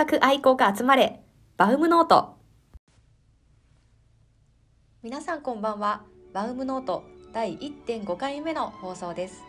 [0.00, 1.20] 楽愛好家集まれ。
[1.58, 2.38] バウムノート。
[5.02, 6.04] 皆さんこんばんは。
[6.32, 7.04] バウムノート
[7.34, 9.42] 第1.5回目の放送です。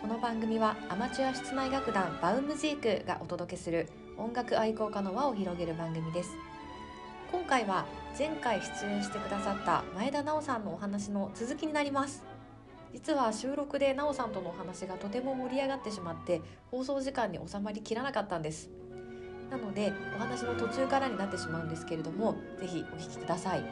[0.00, 3.86] この番組はアマチュア室内楽団バウムジークがお届けする
[4.16, 6.30] 音楽愛好家の輪を広げる番組です。
[7.30, 7.84] 今回は
[8.18, 12.24] 前回出演してくださった前田奈緒さんのお話の続きになります。
[12.94, 16.40] 実は収録で奈緒さんとのお話がとても盛り上がってしまって
[16.70, 18.70] 放送時間に収まりきらなかったんです。
[19.52, 23.64] なのでお話の途中からになってしまうんですけれども是非お聞きください。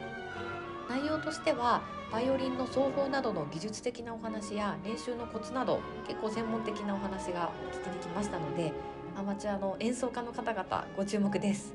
[0.87, 1.81] 内容としては
[2.11, 8.73] バイオリンの奏法などの技術的なお話や練習のコツなど結構専門的なお話がお聞きに来ましたので
[9.17, 11.73] アマチュアの演奏家の方々ご注目です。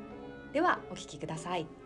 [0.53, 1.86] ではお聴きください。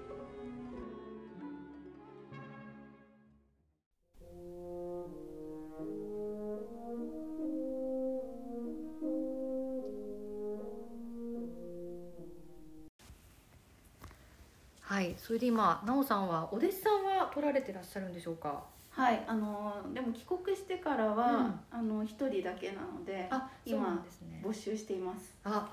[15.01, 18.63] はい、それで今奈緒さんはお弟子さんは取られてらっしゃるんでしょうか？
[18.91, 24.43] はい、あのでも帰国してからは、あの一人だけなのであそうなん今ですね。
[24.45, 25.35] 募集しています。
[25.43, 25.67] あ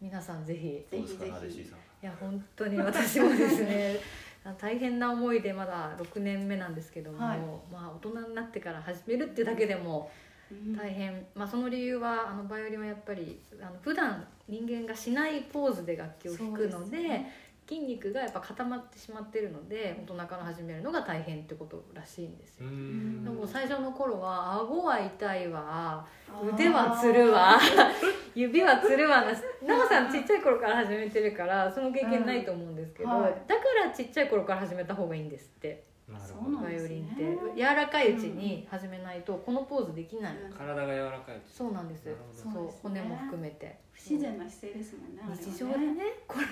[0.00, 0.86] 皆さんぜひ。
[0.88, 1.62] ぜひぜひ。
[1.62, 1.66] い
[2.00, 3.96] や本当に私もですね
[4.56, 7.38] 大変な思いでまだ6年目なんですけども、はい。
[7.72, 10.08] まあ大人になってから始めるってだけでも
[10.48, 10.76] うん。
[10.76, 22.70] 大変、まあ、その理由はあのバイオリンはやっぱりあの普段人間がしないポーズで楽器を弾くのでね筋肉がやっぱ固まってしまってるので大人から始めるのが大変ってことらしいんですうよ。
[22.70, 23.24] ん。
[23.24, 26.04] でも最初の頃は顎は痛いわ
[26.52, 27.56] 腕はつるわ
[28.34, 29.26] 指はつるわな
[29.64, 33.34] 奈緒さんちっちゃい頃から始めてるからその経験ないと思うんですけど、うんはい。
[33.46, 35.84] だからちっちゃい頃から始めた方がいいんですって
[36.18, 37.36] そうなんバイオリンってね。
[37.56, 40.52] 柔らかいうちに始めないとこのポーズできない、うん。
[40.52, 42.04] 体が柔らかいうちそうなんです。
[42.04, 42.80] そうそうですね。
[42.82, 43.78] 骨も含めて。
[43.92, 45.22] 不自然な姿勢ですもんね。
[45.38, 46.46] 日常でねこれ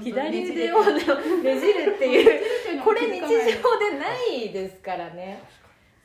[0.00, 0.92] 左腕をね。
[1.42, 3.28] ねじるっていう これ日常
[3.78, 5.42] でないですからね。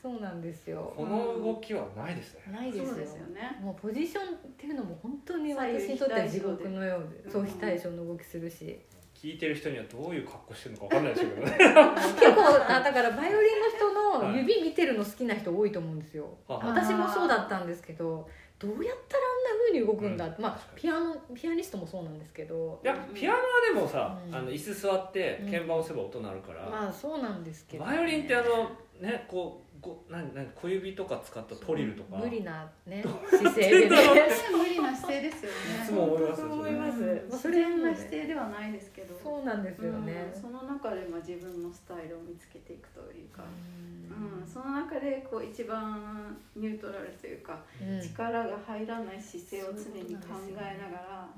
[0.02, 0.94] そうなんですよ。
[0.96, 2.42] この動きはないですね。
[2.54, 2.86] ないですよ。
[2.88, 3.60] そうですよね。
[3.62, 7.30] もうポジションっていうのも本当に私にとっては地獄のようで。
[7.30, 8.80] そう非対称の動きするし
[9.22, 11.52] 聞いてる人にはどういう格好してるのかわかんないですけどね。
[11.52, 16.38] 結構あだからバイオリンの人の指見てるの好きな人多いと思うんですよ。
[16.48, 20.82] は私もそうだったんですけどどうやったらあんな風に動くんだうん確かに。
[20.82, 22.80] ピアノピアニストもそうなんですけど。
[22.82, 23.42] いやピアノは
[23.74, 24.36] でもさ、うん。
[24.36, 25.52] あの椅子座ってうん。
[25.52, 28.72] 鍵盤押せば音鳴るから、まあそうなんですけど、バイオリンってあの
[29.02, 32.18] ねこうこう何何小指とか使ったトリルとか。
[32.18, 33.96] 無理なね姿勢でね。
[34.52, 35.84] 無理な姿勢ですよね。
[35.84, 39.18] いつも思いますそう思いますうんまあそれ自然な姿勢ではないですけど。
[39.24, 40.32] そうなんですよね。
[40.36, 44.42] うん、その中でまあ自分のスタイルを見つけていくというか、うん。
[44.42, 48.02] うん、その中でこう一番ニュートラルというか、うん。
[48.02, 51.30] 力が入らない姿勢を常に考えながら、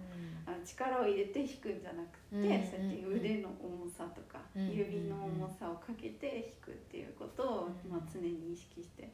[0.47, 2.41] あの力を入れて弾くんじゃなくて、うん。
[2.41, 4.69] そうやって腕の重さとか、うん。
[4.69, 5.10] 指の
[5.41, 7.91] 重さをかけて弾くっていうことを、うん。
[7.91, 9.11] まあ、常に意識して、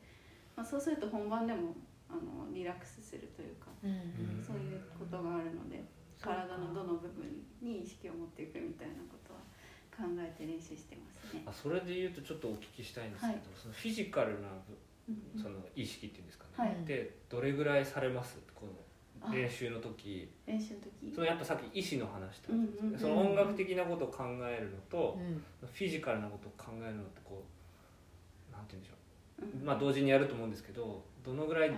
[0.56, 1.76] まあ、そうすると本番でも
[2.10, 3.92] あのリラックスするというか、うん。
[3.92, 5.84] うんそういうことがあるので
[6.20, 7.24] 体のどの部分
[7.62, 9.40] に意識を持っていくみたいなことは
[9.94, 11.44] 考えて練習してますね。
[11.46, 13.42] あそれで言うとちょっとお聞きしたいんですけど、はい。
[13.56, 14.50] そのフィジカルな
[15.08, 16.86] うんその意識っていうんですかね、はい。
[16.86, 18.38] でどれぐらいされます？
[18.54, 18.74] こあの
[19.32, 20.30] 練習の時。
[20.46, 21.14] 練習の時。
[21.14, 25.44] そのやっぱさっき意思の話と、うんうんうんその音楽的なことを考えるのとう、ん。
[25.72, 27.44] フィジカルなことを考えるのってこ
[28.50, 28.96] うなんて言うんでしょ
[29.44, 29.46] う。
[29.60, 29.62] ん。
[29.62, 31.74] うまあ同時にやると思うんですけどどのぐらいあ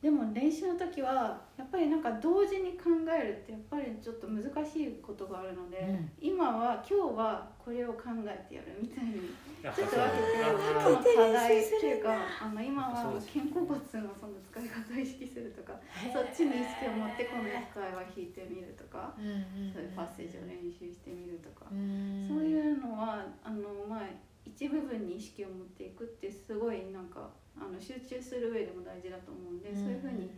[0.00, 6.10] でも練習の時はやっぱりなんか同時に考えるってやっぱりちょっと難しいことがあるので、うん。
[6.22, 9.98] 今は今日はこれを考えてやるみたいにちょっと分けて
[10.38, 15.74] ああの課題っていうかあの今は肩甲骨のその使い方を意識するとか
[16.14, 19.72] そっちに意識を持ってこの機会は弾いてみるとかうんうん。
[19.74, 22.30] そういうパッセージを練習してみるとかうん。
[22.30, 24.06] そういうのはあのまあ
[24.46, 27.28] 一部分に意識を持っていくってすごいなんか
[27.60, 30.30] あの集中する上でも大事だと思うんで、そういうふうに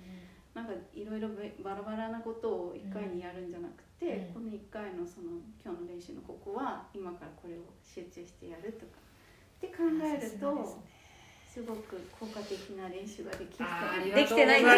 [0.54, 1.28] なんかいろいろ
[1.62, 4.34] バラバラなことを1回にやるんじゃなくて、うん。
[4.34, 10.82] この1回のその今日の練習のここは今からこれを集中してやるとかって考えると
[11.46, 14.76] すごく効果的な練習ができるとあー思いできてないんです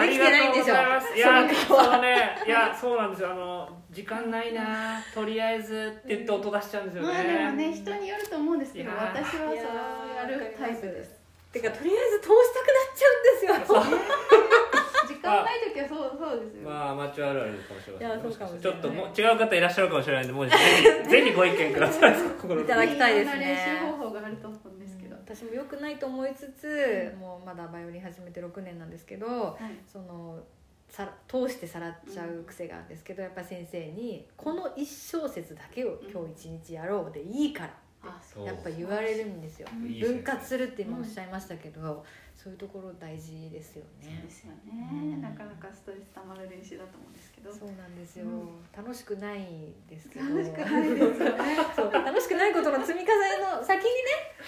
[0.00, 3.32] できてないんでしょいやそうねいやそうなんですよ。
[3.32, 11.21] あの時間ないなとりあえずって言って音出しちゃうんですよね、まあでもね人によると思うんですけど私はそれをやるタイプです
[11.52, 13.92] てかとりあえず通したくなっちゃうんですよ。
[15.06, 20.56] 時間ない時はそうそうですよ、まあアマチュアあるあるかもしれませんいやそうかもしちょれないっともう違う方いらっしゃるかもしれないんでもうぜ
[21.04, 30.40] ひぜひご意見ください心いただきたいですねろんな練習方法があると思うんですけど、私も良くないと思いつつもうまだバイオリン始めて6年なんですけどはいその
[30.88, 38.46] さら通してさらっちゃう癖があるんですけど、やっぱり先生に「この1小節だけを今日一日やろう」でいいからあそう。
[38.46, 39.68] やっぱ言われるんですよ。
[40.00, 42.04] 分割するって今おっしゃいましたけど、
[42.34, 44.10] そういうところ大事ですよね。
[44.10, 45.22] そうですようねん。
[45.22, 47.52] なかなかストレス溜まる練習だと思うんですけど。
[47.52, 48.48] そうなんですよ、うん。
[48.76, 49.46] 楽しくない
[49.88, 50.26] ですけど。
[50.26, 51.56] 楽しくないですよね。
[51.76, 51.92] そう。
[51.92, 53.90] 楽しくないことの積み重ねの先にね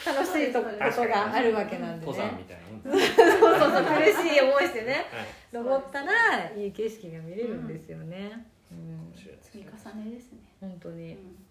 [0.04, 2.12] 楽しいとことがあるわけなんでね。
[2.12, 3.84] 登山みたいなもんだそうそうそう。
[3.86, 4.92] 苦しい思いしてね。
[4.92, 5.04] はい。
[5.52, 9.12] 登ったらいい景色が見れるんですよね、うん。
[9.14, 10.38] 積み重ねですね。
[10.60, 11.44] 本当に、うん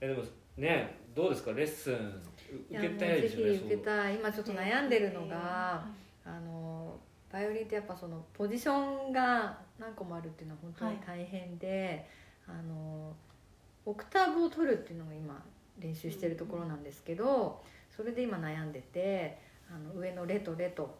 [0.00, 0.22] えでも
[0.56, 1.50] ねどうですか？
[1.50, 1.94] レッスン。
[2.70, 4.14] 受けたいですよねもうぜひ受けたい。
[4.14, 5.84] 今ちょっと悩んでるのが、は
[6.24, 6.96] あの
[7.32, 12.08] バイオリンってやっぱそのポジションが何個もあるっていうのは本当に大変で、
[12.46, 13.12] あの
[13.84, 15.42] オクターブを取るっていうのが今
[15.80, 17.64] 練習してるところなんですけど、
[17.94, 20.96] それで今悩んでてあの上のレとレと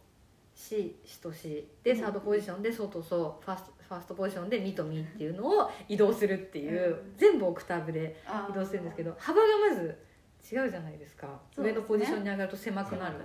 [0.53, 2.01] シシとシでうん。
[2.01, 7.15] サードポジションでソとソファーストファーストポジションでミとミっていうのを移動するっていう、うん。
[7.17, 10.08] 全部オクターブで移動するんですけど幅がまず
[10.51, 11.27] 違うじゃないですか。
[11.55, 11.81] そうですね。
[11.81, 13.17] 上のポジションに上がると狭くなる。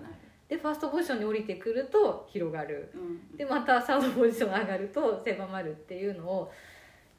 [0.50, 2.92] でファーストポジションに降りてくると広がる。
[2.94, 3.38] うん。
[3.38, 6.52] でまたサードポジション上がると狭まるっていうのを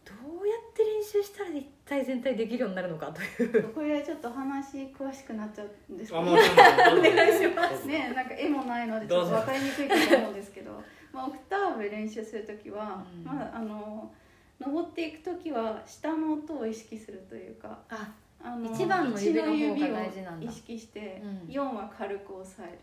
[0.04, 3.72] どうやって練習したら一体全体できるようになるのかという。
[3.72, 6.20] これちょっと話詳しくなっちゃうんですけど。
[6.22, 7.86] お願いします。
[7.86, 10.70] ねなんか絵もないのでちょっと分かりにくいと思うんですけど。
[11.12, 13.24] まあオクターブ練習する時は、うん。
[13.24, 14.12] まああの
[14.60, 17.80] 登っていく時は下の音を意識するというか。
[17.88, 18.12] あ
[18.44, 20.50] あの一番の指の方が大事なんだ。
[20.50, 21.50] 意識して、うん。
[21.50, 22.78] 4は軽く押さえる。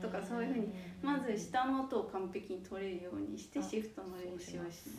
[0.00, 0.72] とかそういうふうに
[1.02, 4.90] まず下の音を完璧に取れるようにしてあシフトの練習をします。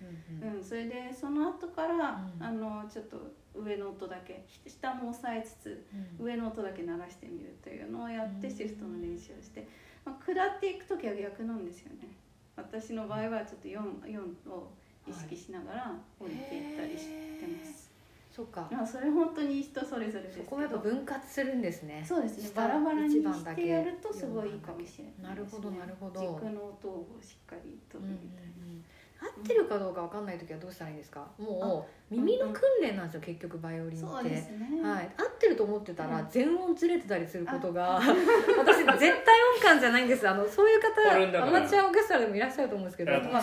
[0.00, 0.56] うんうん。
[0.56, 1.94] うん、それでその後から、
[2.38, 2.46] うん。
[2.46, 3.18] あのちょっと
[3.54, 5.86] 上の音だけ下も押さえつつ
[6.18, 6.26] うん。
[6.26, 8.56] 上の音だけ鳴らしてみるというのをやってうん。
[8.56, 9.68] シフトの練習をして、
[10.04, 12.08] まあ、下っていく時は逆なんですよね。
[12.56, 14.72] 私の場合はちょっと 4, 4を
[15.08, 17.06] 意識しながら降りていったりし
[17.40, 17.89] てます、
[18.30, 18.68] そっか。
[18.70, 20.44] まあ、それ本当に人それぞれですけど。
[20.44, 22.04] そこもやっぱ分割するんですね。
[22.06, 22.48] そうですね。
[22.48, 26.20] 下バラバラにしてやるとすごいいいかもしれないね、なるほどなるほど。
[26.20, 28.84] 軸の音をしっかり取うんうんるみたいな、うん
[29.22, 31.26] 合ってるかどうかわかんない時はどうしたらいいんですか？
[31.38, 34.06] もう耳の訓練なんですよ結局バイオリンって。
[34.08, 36.26] そうですね、はい、合ってると思ってたらうん。
[36.30, 38.00] 全音ずれてたりすることが
[38.58, 39.08] 私絶対
[39.54, 40.26] 音感じゃないんです。
[40.28, 43.42] あのそういう方アマチュアオーケストラでもいらっしゃると思うんですけど、まあ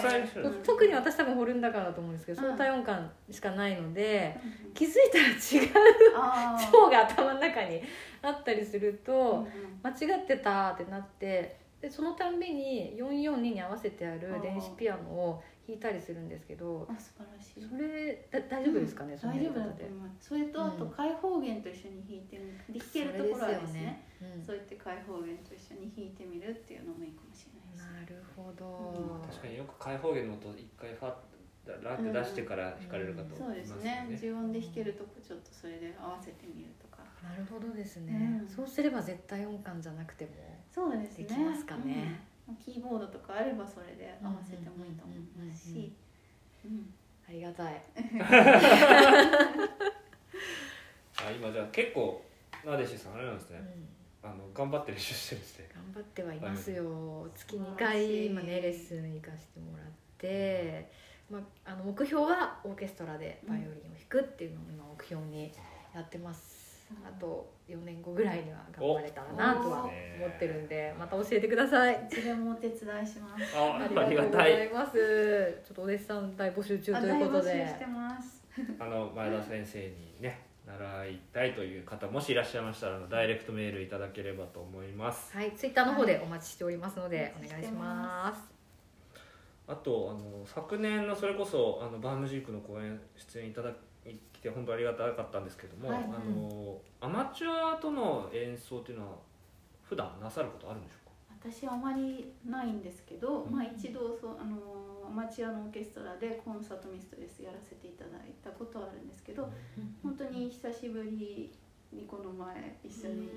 [0.66, 4.36] 特に私多分ホルンだからだと思うんですけどうん相対音感しかないので
[4.66, 4.74] うん。
[4.74, 7.82] 気づいたら違う蝶 が頭の中に
[8.22, 9.48] あったりするうんうとん。
[9.84, 17.68] 間違ってたってなってでそのたんびに442に合わせてある電子ピアノを弾いたりするんですけどあ素晴らしい。
[17.68, 20.30] それだ大丈夫ですかね、その大丈夫だと思います。
[20.30, 24.08] それとあとうん開放弦と一緒に弾いてみで弾けるところはですね。
[24.24, 24.44] うん。
[24.44, 29.28] そうやって開放弦と一緒に弾いてみるっていうのもいいかもしれないですなるほど、うん。
[29.28, 31.14] 確かによく開放弦の音一回ファッ
[31.84, 34.08] ラって出してから弾かれるかとそうです思いますよね。
[34.10, 34.18] ね。
[34.18, 37.04] 重音で弾けるとこちょっとそれで合わせてみるとか。
[37.22, 38.48] なるほどですね、うん。
[38.48, 40.32] そうすれば絶対音感じゃなくても
[40.72, 41.26] そうですね。
[41.26, 45.94] できますかね、うんキーボードとかあればそれで合わせてもいいと思いますし。
[46.66, 46.94] うん
[47.30, 47.74] ありがたい。
[51.20, 52.24] あ今じゃあ結構
[52.66, 53.60] なでしさんあれなんですね。
[54.24, 54.30] うん。
[54.30, 55.70] あの頑張って練習してるんですね。
[55.74, 57.30] 頑張ってはいますよ。
[57.36, 60.90] 月2回今ねレッスン行かせてもらって、
[61.30, 65.52] まあ、あの目標はオーケストラでバイオリンを弾くっていうのを今目標に
[65.94, 66.57] やってます
[67.06, 69.92] あと4年後ぐらいには頑張れたらなとは思
[70.28, 71.94] ってるんでまた教えてください。
[71.94, 73.58] いつでもお手伝いします。
[73.58, 74.38] あありありががとうご。
[74.38, 75.62] ざいます。
[75.66, 77.50] ちょっとお弟子さん大募集中あということで。
[77.50, 78.44] 大募集してます。
[78.80, 85.36] あの前田先生にね習いたいという方もしいらっしゃいましたらダイレクトメールいただければと思います。
[85.36, 88.56] はいツイッターの方でお待ちしておりますのでお願いします。
[89.68, 93.70] あとあの昨年のそれこそあのバームジークの公演出演いただ
[94.34, 96.04] きて本当ありがたかったんですけども、はい。
[96.04, 99.16] あのアマチュアとの演奏っていうのは
[99.84, 101.52] 普段なさることあるんでしょうか？
[101.52, 103.52] 私はあまりないんですけど、うん。
[103.52, 104.58] まあ一度そうあの
[105.08, 109.50] アマチュアのオーケストラでコンサートミストレスやらせていただいたことはあるんですけど
[110.04, 111.50] 本当に久しぶり
[111.94, 113.30] にこの前一緒に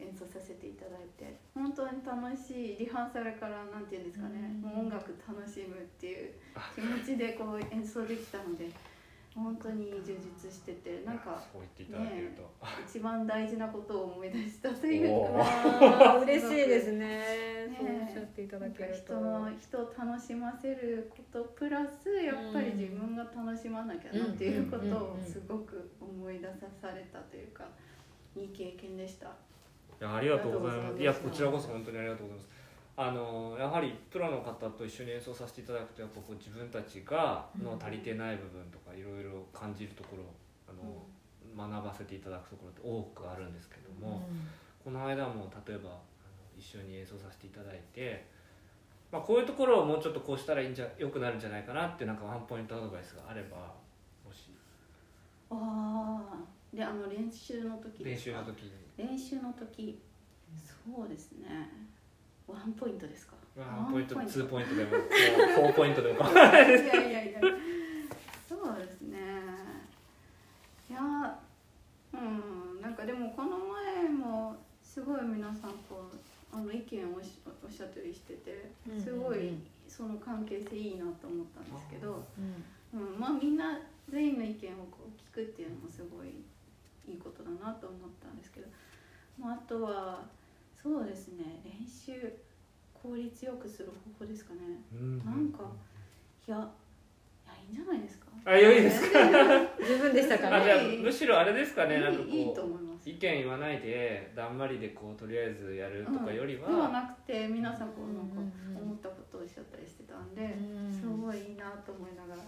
[0.00, 4.70] 演奏させていただいて本当に楽しいリハーサルからなんていうんですかね、うん。
[4.70, 6.32] もう音楽楽しむっていう
[6.74, 8.70] 気持ちでこう演奏できたので
[9.36, 12.50] 本当に充実しててなんかそう言っていただけると、
[12.88, 16.16] 一番大事なことを思い出したというか。
[16.24, 16.96] 嬉しいですね。
[16.96, 17.76] ね。
[17.78, 18.96] そうおっしゃっていただなんかけると。
[18.96, 27.64] 人の人を楽しませることプラスやっぱり自分が楽しまなきゃなっていうことをすごく思い出さされたというか
[28.34, 29.26] いい経験でした。
[29.26, 29.30] い
[30.00, 31.00] やありがとうございます。
[31.00, 32.65] いやこちらこそ本当にありがとうございます。
[32.98, 40.24] あのやはりプロの方と一緒に演奏させていただくとやっぱこう自分たちがの足りてない部分とかいろいろ感じるところ
[40.66, 41.04] あの、
[41.56, 44.26] 学ばせていただくところって多くあるんですけども、
[44.82, 45.98] この間も例えばあの
[46.56, 48.24] 一緒に演奏させていただいて、
[49.12, 53.56] まあ、こういうところをもうちょっとこうしたらいいんじゃ良くなるんじゃないかなってなんかワンポイントアドバイスがあれば
[54.24, 54.50] もし。
[55.50, 58.72] ああであの練習の時練習の時に。
[58.96, 60.00] 練習の時。
[60.54, 61.68] そうですね
[62.48, 63.34] ワンポイントですか？
[63.56, 64.96] ワンポイントワンツーポイントでもこ
[65.62, 66.20] う4ポイントでも。
[66.30, 66.66] いやい
[67.12, 67.40] やいや
[68.48, 69.18] そうですね。
[70.90, 71.00] いや
[72.14, 83.00] うんなんかでもこの前もすごい皆さんこうあの意見をおっしおっしゃったりしててうんすごいその関係性いいなと思ったんですけど、うん。
[83.00, 86.28] うん、まあみんな全員の意見をこう聞くっていうのもすごい
[87.08, 88.66] いいことだなと思ったんですけど、
[89.38, 90.22] まあ、あとは
[90.86, 91.60] そうですね。
[91.64, 92.32] 練習
[92.94, 94.60] 効率よくする方法ですかね。
[94.92, 95.18] うん。
[95.18, 95.64] なんか
[96.46, 96.66] いやいや
[97.54, 98.26] いいんじゃないですか。
[98.44, 99.18] あ良いですか？
[99.84, 101.98] 十分でしたかあじゃあねむしろあれですかね。
[101.98, 103.10] なんかいいいいとこ思います。
[103.10, 108.36] う意見言わないでだんまりでこうとりあえずやるとかよりは、ではなくて皆さんこうなんか
[108.68, 108.74] うん。
[108.74, 108.76] うん。
[108.76, 108.82] うん。
[108.84, 110.92] 思ったことをおっしゃったりしてたんでうん。
[110.92, 112.42] すごいいいなと思いながら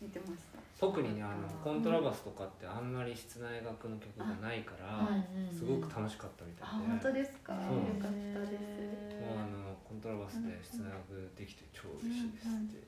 [0.00, 5.26] 見てました特にねあのコントラバスとかってあんまり室内楽の曲がないから、はい。
[5.52, 7.52] すごく楽しかったみたいで、あ本当ですか？
[7.54, 8.00] よそう。
[8.00, 9.18] かったです。
[9.18, 12.78] もうあのコントラバスで室内楽できて超嬉しいですって、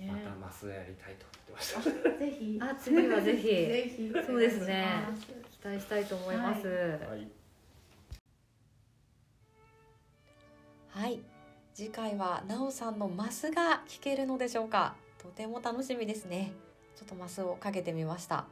[0.00, 1.80] ねまたマスやりたいと言ってました、
[2.18, 2.58] ぜひ。
[2.60, 3.42] あ次はぜひ。
[3.46, 4.12] ぜひ。
[4.26, 4.86] そうですね。
[5.62, 6.66] 期待したいと思います。
[6.66, 7.28] はい。
[10.92, 11.20] はい、
[11.72, 14.96] 次回はなおさんのマスが聞けるのでしょうか？
[15.22, 16.52] とても楽しみですね。
[16.96, 18.46] ちょっとマスをかけてみました。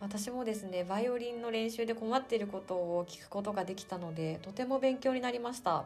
[0.00, 5.84] 私もですね、バイオリンの練習で困っていることを聞くことができたので、とても勉強になりました。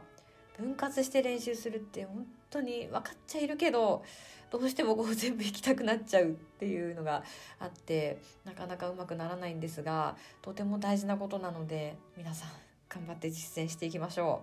[0.58, 4.02] 分割して練習するって本当に分かっちゃいるけど、
[4.50, 7.22] どうしてもこう全部弾きたくなっちゃうっていうのが
[7.58, 12.48] あって、なかなかうまくならないんですが、とても大事なことなので、皆さん
[12.88, 14.42] 頑張って実践していきましょ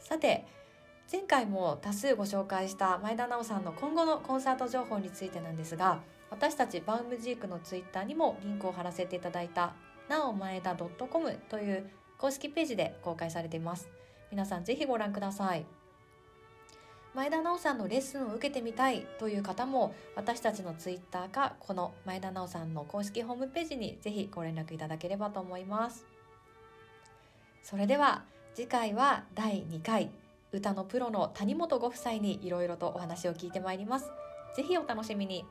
[0.00, 0.04] う。
[0.04, 0.46] さて
[1.14, 9.74] 前回も多数ご紹介した前田奈緒さんの今後のコンサート情報についてなんですが私たちバウムジークのツイッターにもリンクを貼らせていただいた
[10.08, 13.88] なお前田 .com という公式ページで公開されています。
[14.32, 15.64] 皆さんぜひご覧ください。
[17.14, 26.04] 前田奈緒さんのレッスンを受けてみたいという方も私たちのツイッターかこの前田奈緒さんの公式ホームページにぜひご連絡いただければと思います。
[27.62, 30.23] それでは次回は第2回。
[30.54, 34.12] 歌のプロの谷本ご夫妻にいろいろとお話を聞いてまいります。
[34.54, 35.44] ぜひお楽しみに。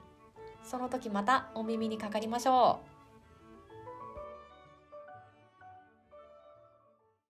[0.63, 2.92] その時またお耳にかかりましょう。